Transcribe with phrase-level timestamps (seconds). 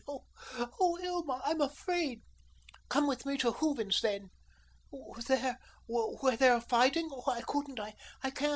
[0.07, 2.23] Oh, Hilma, I'm afraid."
[2.89, 4.31] "Come with me to Hooven's then."
[5.27, 7.07] "There, where they are fighting?
[7.11, 7.79] Oh, I couldn't.
[7.79, 7.93] I
[8.23, 8.49] I can't.